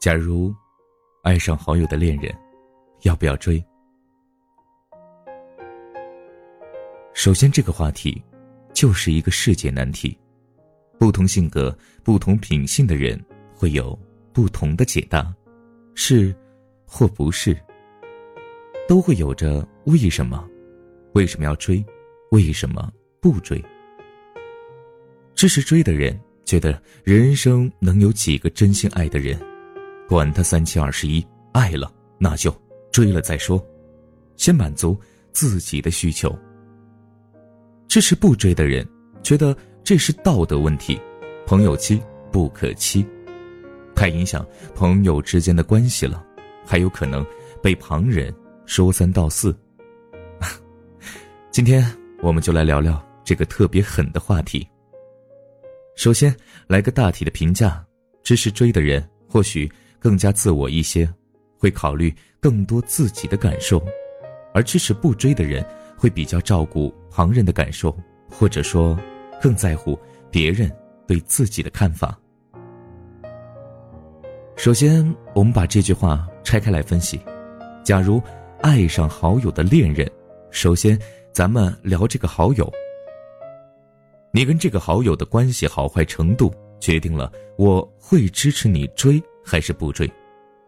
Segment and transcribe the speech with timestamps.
[0.00, 0.54] 假如
[1.22, 2.34] 爱上好友的恋人，
[3.02, 3.62] 要不要追？
[7.12, 8.22] 首先，这个话题
[8.72, 10.18] 就是一个世界难题，
[10.98, 13.22] 不同性格、不同品性的人
[13.54, 13.96] 会有
[14.32, 15.30] 不同的解答，
[15.94, 16.34] 是
[16.86, 17.54] 或不是，
[18.88, 20.48] 都会有着为什么，
[21.12, 21.84] 为什么要追，
[22.30, 22.90] 为什么
[23.20, 23.62] 不追？
[25.34, 29.38] 支持追的人觉得人生能有几个真心爱的人，
[30.10, 31.88] 管他三七二十一，爱了
[32.18, 32.52] 那就
[32.90, 33.64] 追了再说，
[34.34, 35.00] 先满足
[35.30, 36.36] 自己的需求。
[37.86, 38.84] 支持不追的人，
[39.22, 41.00] 觉得这是道德问题，
[41.46, 42.02] 朋友妻
[42.32, 43.06] 不可欺，
[43.94, 46.26] 太影响朋友之间的关系了，
[46.66, 47.24] 还有可能
[47.62, 48.34] 被旁人
[48.66, 49.56] 说三道四。
[51.52, 51.88] 今天
[52.20, 54.68] 我们就来聊聊这个特别狠的话题。
[55.94, 56.34] 首先
[56.66, 57.86] 来个大体的评价：
[58.24, 59.70] 支持追的人或许
[60.00, 61.08] 更加自我一些，
[61.56, 63.80] 会考虑更多自己的感受，
[64.52, 65.64] 而支持不追的人。
[66.00, 67.94] 会比较照顾旁人的感受，
[68.30, 68.98] 或者说，
[69.38, 70.72] 更在乎别人
[71.06, 72.18] 对自己的看法。
[74.56, 77.20] 首先，我们把这句话拆开来分析：
[77.84, 78.18] 假如
[78.62, 80.10] 爱上好友的恋人，
[80.50, 80.98] 首先
[81.34, 82.72] 咱们聊这个好友。
[84.32, 90.08] 你跟这个好友的关系好坏程度，决定了我会支持你追还是不追。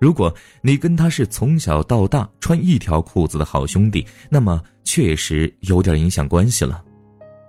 [0.00, 6.82] 如果你跟他是从小到大穿一条裤子的好兄弟，那么确实有点影响关系了。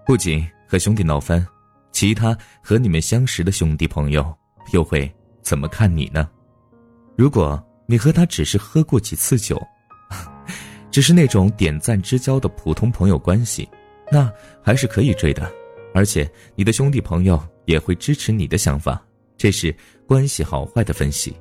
[0.05, 1.47] 不仅和兄弟闹翻，
[1.93, 4.37] 其他和你们相识的兄弟朋友
[4.73, 5.09] 又会
[5.41, 6.29] 怎么看你呢？
[7.15, 9.61] 如果你和他只是喝过几次酒，
[10.91, 13.69] 只是那种点赞之交的普通朋友关系，
[14.11, 14.29] 那
[14.61, 15.49] 还是可以追的，
[15.93, 19.01] 而且你的兄弟朋友也会支持你的想法。
[19.41, 19.75] 这是
[20.05, 21.35] 关系好坏的分析。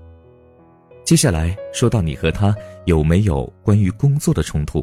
[1.04, 4.82] 接下来说到你和他有没有关于工作的冲突，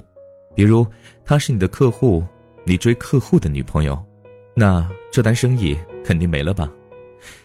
[0.55, 0.85] 比如
[1.25, 2.23] 他是你的客户，
[2.63, 3.97] 你追客户的女朋友，
[4.53, 5.75] 那这单生意
[6.05, 6.71] 肯定没了吧？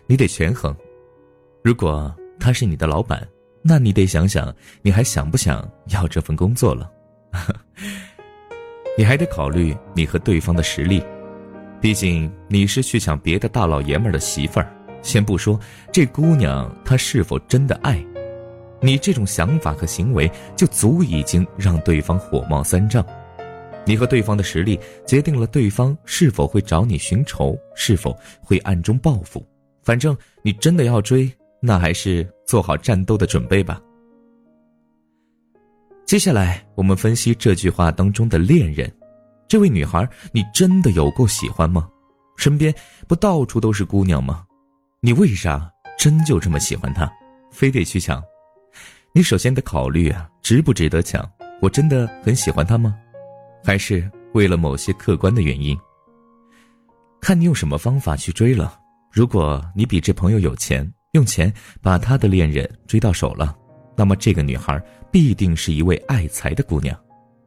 [0.06, 0.76] 你得权衡。
[1.62, 3.26] 如果他是你的老板，
[3.62, 6.92] 那你得想想你还想不想要这份工作了。
[8.98, 11.02] 你还得考虑你和对方的实力，
[11.80, 14.70] 毕竟你是去抢别的大老爷们的媳妇儿。
[15.02, 15.58] 先不说
[15.92, 18.02] 这姑娘她是否真的爱。
[18.80, 23.04] 你这种想法和行为就足已经让对方火冒三丈，
[23.84, 29.44] 你和对方的实力决定了对方是否会找你寻仇，是否会暗中报复。
[29.82, 31.30] 反正你真的要追，
[31.60, 33.80] 那还是做好战斗的准备吧。
[36.04, 38.92] 接下来我们分析这句话当中的恋人，
[39.46, 41.88] 这位女孩，你真的有够喜欢吗？
[42.36, 42.74] 身边
[43.06, 44.44] 不到处都是姑娘吗？
[45.04, 45.68] 你为啥
[45.98, 47.12] 真就这么喜欢他，
[47.50, 48.22] 非得去抢？
[49.12, 51.28] 你首先得考虑啊，值不值得抢？
[51.60, 52.96] 我真的很喜欢他吗？
[53.64, 55.76] 还是为了某些客观的原因？
[57.20, 58.78] 看你用什么方法去追了。
[59.10, 63.56] 如果你比这朋友有钱，用钱把他的恋人追到手了，
[63.96, 64.80] 那么这个女孩
[65.10, 66.96] 必定是一位爱财的姑娘。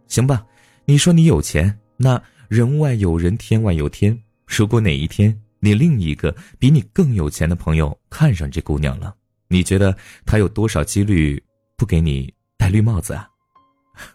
[0.08, 0.46] 行吧，
[0.84, 4.18] 你说你有钱，那人外有人，天外有天。
[4.46, 5.34] 如果哪一天
[5.66, 9.16] 你另一个比你更有钱的朋友看上这姑娘了，
[9.48, 11.44] 你觉得他有多少几率？
[11.76, 13.28] 不给你戴绿帽子啊！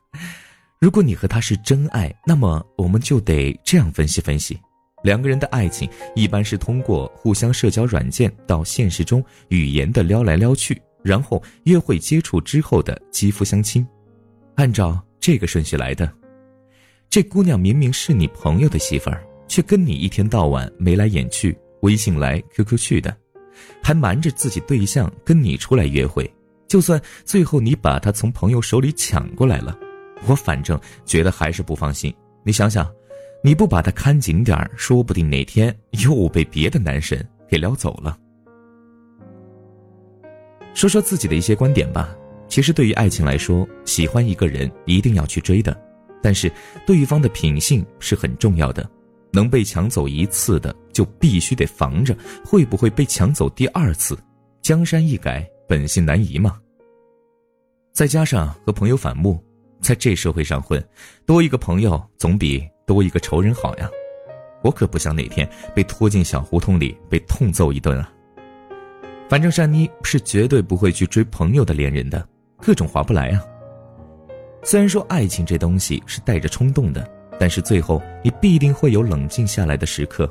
[0.81, 4.61] 如果你和他是真爱，那么我们就得这样分析分析：
[5.03, 13.85] 两个人的爱情一般是通过互相社交软件到现实中语言的撩来撩去，然后约会接触之后的肌肤相亲，
[14.55, 16.11] 按照这个顺序来的。
[17.11, 23.15] 这姑娘明明是你朋友的媳妇儿，却跟你一天到晚眉来眼去，微信来 QQ 去的，
[23.83, 26.33] 还瞒着自己对象跟你出来约会。
[26.69, 29.77] 就算最后你把他从朋友手里抢过来了，
[30.29, 32.15] 我反正觉得还是不放心。
[32.45, 32.89] 你想想，
[33.43, 38.17] 你不把他看紧点说不定哪天又被别的男神给撩走了。
[40.75, 42.17] 说说自己的一些观点吧。
[42.47, 45.77] 其实对于爱情来说，喜欢一个人一定要去追的，
[46.23, 46.51] 但是
[46.87, 48.89] 对方的品性是很重要的。
[49.33, 54.19] 能被抢走一次的，就必须得防着会不会被抢走第二次。
[54.63, 55.49] 江山易改。
[55.71, 56.59] 本性难移嘛。
[57.93, 59.41] 再加上和朋友反目，
[59.81, 60.85] 在这社会上混，
[61.25, 63.89] 多一个朋友总比多一个仇人好呀。
[64.65, 68.13] 我可不想哪天被拖进小胡同里被痛揍一顿啊。
[69.29, 72.29] 反正珊妮是绝对不会去追朋友的恋人的，
[72.61, 73.41] 各种划不来啊。
[74.65, 77.09] 虽然说爱情这东西是带着冲动的，
[77.41, 80.31] 但是最后你必定会有冷静下来的时刻。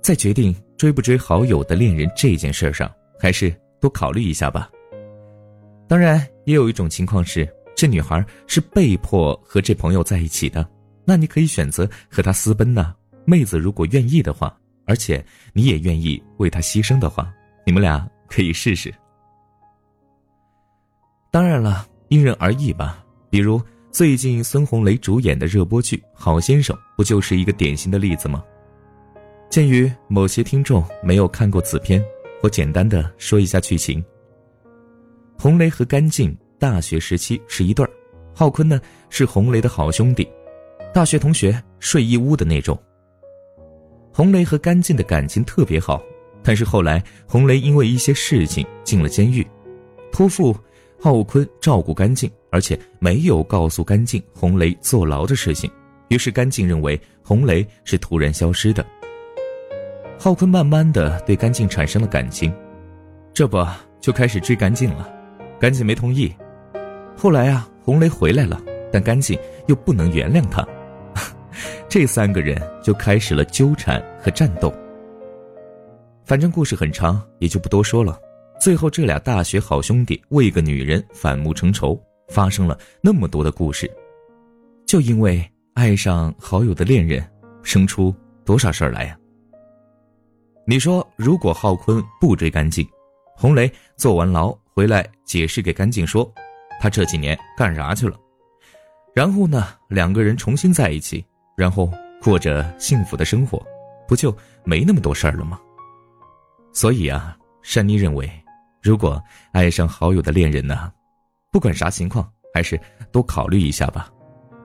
[0.00, 3.52] 在决定追不追好友的恋人这件事上，还是。
[3.80, 4.68] 多考虑一下吧，
[5.86, 10.68] 当然，也有一种情况是，这女孩是被迫和这朋友在一起的，
[11.04, 12.92] 那你可以选择和他私奔呐。
[13.24, 14.52] 妹子如果愿意的话，
[14.84, 17.32] 而且你也愿意为他牺牲的话，
[17.64, 18.92] 你们俩可以试试。
[21.30, 23.04] 当然了，因人而异吧。
[23.30, 28.44] 比如最近孙红雷主演的热播剧《好先生》，不就是一个典型的例子吗？
[29.48, 32.04] 鉴于某些听众没有看过此片，
[32.42, 34.04] 我简单的说一下剧情。
[35.38, 37.90] 红雷和甘静大学时期是一对儿，
[38.34, 40.28] 浩坤呢是红雷的好兄弟，
[40.92, 42.78] 大学同学睡一屋的那种。
[44.12, 46.02] 红雷和甘静的感情特别好，
[46.42, 49.44] 但是后来红雷因为一些事情进了监狱，
[50.12, 50.54] 托付
[51.00, 55.70] 浩坤照顾甘静，而且没有告诉甘静红雷坐牢的事情，
[56.08, 58.84] 于是甘静认为红雷是突然消失的。
[60.18, 62.52] 浩坤慢慢的对甘静产生了感情，
[63.32, 63.64] 这不
[64.00, 65.08] 就开始追甘静了。
[65.60, 66.32] 甘静没同意，
[67.16, 68.60] 后来啊，红雷回来了，
[68.92, 70.66] 但甘静又不能原谅他，
[71.88, 74.72] 这三个人就开始了纠缠和战斗。
[76.24, 78.18] 反正故事很长，也就不多说了。
[78.60, 83.90] 最后，这俩大学好兄弟为一个女人反目成仇，发生了那么多的故事，
[84.86, 85.44] 就因为
[85.74, 87.24] 爱上好友的恋人，
[87.62, 88.14] 生出
[88.44, 89.18] 多少事儿来呀？
[90.66, 92.86] 你说，如果浩坤不追干净，
[93.36, 94.56] 红雷坐完牢？
[94.74, 96.30] 回来解释给干净说，
[96.80, 98.16] 他这几年干啥去了？
[99.14, 101.24] 然后呢，两个人重新在一起，
[101.56, 101.90] 然后
[102.22, 103.60] 过着幸福的生活，
[104.06, 104.32] 不就
[104.62, 105.58] 没那么多事儿了吗？
[106.72, 108.30] 所以啊，珊妮认为，
[108.80, 109.20] 如果
[109.52, 110.92] 爱上好友的恋人呢，
[111.50, 112.78] 不管啥情况，还是
[113.10, 114.10] 多考虑一下吧。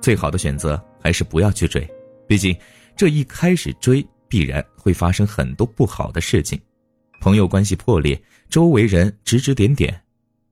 [0.02, 1.88] 最好的选择还是不要去追，
[2.28, 2.56] 毕竟
[2.96, 6.60] 这一开始追必然会发生很多不好的事情，
[7.22, 9.98] 朋友关系破裂，周围人指指点点。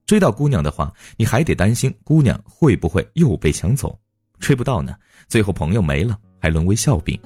[0.06, 3.90] 追到姑娘的话，你还得担心姑娘会不会又被抢走；
[4.38, 4.94] 追不到呢，
[5.28, 7.18] 最后朋友没了，还沦为笑柄。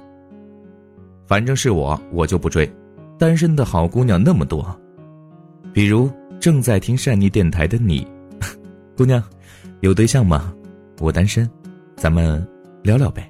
[1.27, 2.71] 反正是我，我就不追。
[3.19, 4.79] 单身的好姑娘那么多，
[5.73, 8.07] 比如正在听善妮电台的你，
[8.97, 9.23] 姑娘，
[9.81, 10.53] 有对象吗？
[11.01, 11.49] 我单身，
[11.97, 12.45] 咱们
[12.83, 13.29] 聊聊呗。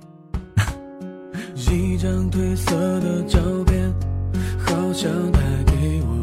[1.58, 3.92] 一张褪色的照片，
[4.58, 6.15] 好像带给我。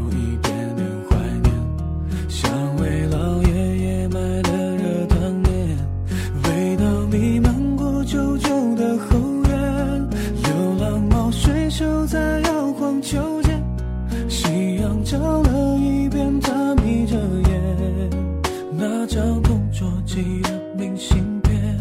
[19.13, 21.77] 像同桌记的明信片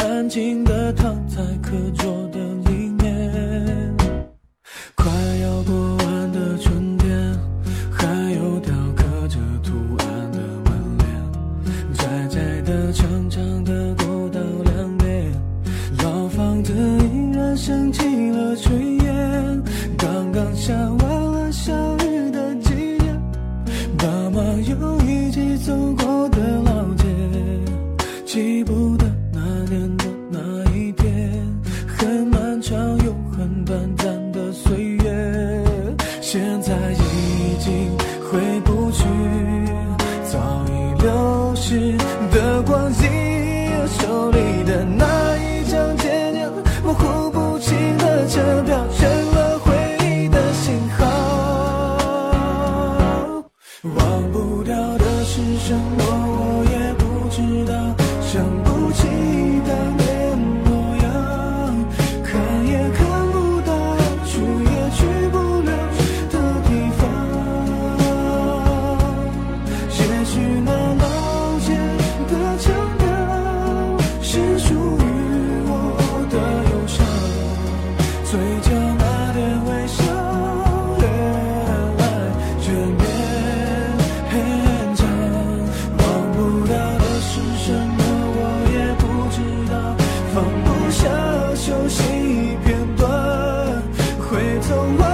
[0.00, 2.38] 安静的躺在课桌的
[2.70, 3.96] 里面
[4.94, 7.34] 快要过完的春天
[7.90, 15.32] 还有雕刻着图案的门帘窄窄的长长的过道两边
[16.04, 19.62] 老房子依然升起了炊烟。
[19.96, 20.74] 刚刚下
[90.90, 91.06] 下
[91.54, 92.02] 熟悉
[92.64, 93.82] 片段
[94.18, 95.07] 回头望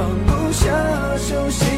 [0.00, 0.66] 放不下
[1.18, 1.69] 熟悉。